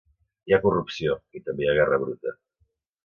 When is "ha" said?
0.55-0.59, 1.75-1.79